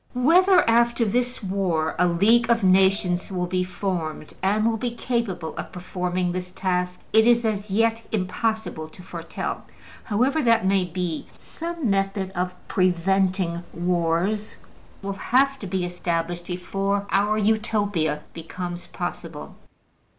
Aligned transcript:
Whether, 0.15 0.67
after 0.67 1.05
this 1.05 1.43
war, 1.43 1.95
a 1.99 2.07
League 2.07 2.49
of 2.49 2.63
Nations 2.63 3.31
will 3.31 3.45
be 3.45 3.63
formed, 3.63 4.33
and 4.41 4.65
will 4.67 4.77
be 4.77 4.95
capable 4.95 5.55
of 5.57 5.71
performing 5.71 6.31
this 6.31 6.49
task, 6.49 6.99
it 7.13 7.27
is 7.27 7.45
as 7.45 7.69
yet 7.69 8.01
impossible 8.11 8.87
to 8.89 9.03
foretell. 9.03 9.63
However 10.05 10.41
that 10.41 10.65
may 10.65 10.85
be, 10.85 11.27
some 11.29 11.87
method 11.87 12.31
of 12.31 12.55
preventing 12.67 13.61
wars 13.73 14.55
will 15.03 15.13
have 15.13 15.59
to 15.59 15.67
be 15.67 15.85
established 15.85 16.47
before 16.47 17.05
our 17.11 17.37
Utopia 17.37 18.23
becomes 18.33 18.87
possible. 18.87 19.53